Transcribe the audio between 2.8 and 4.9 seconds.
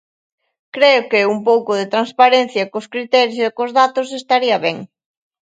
criterios e cos datos estaría ben.